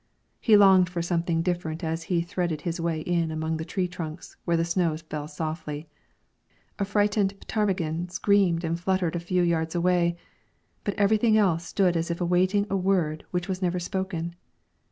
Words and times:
He 0.39 0.57
longed 0.57 0.89
for 0.89 1.03
something 1.03 1.43
different 1.43 1.83
as 1.83 2.01
he 2.09 2.23
threaded 2.23 2.61
his 2.61 2.81
way 2.81 3.01
in 3.01 3.29
among 3.29 3.57
the 3.57 3.63
tree 3.63 3.87
trunks, 3.87 4.35
where 4.45 4.57
the 4.57 4.65
snow 4.65 4.97
fell 4.97 5.27
softly. 5.27 5.87
A 6.79 6.85
frightened 6.85 7.39
ptarmigan 7.41 8.09
screamed 8.09 8.63
and 8.63 8.79
fluttered 8.79 9.15
a 9.15 9.19
few 9.19 9.43
yards 9.43 9.75
away, 9.75 10.15
but 10.83 10.95
everything 10.95 11.37
else 11.37 11.65
stood 11.65 11.95
as 11.95 12.09
if 12.09 12.19
awaiting 12.19 12.65
a 12.67 12.75
word 12.75 13.25
which 13.29 13.47
never 13.61 13.75
was 13.75 13.83
spoken. 13.83 14.33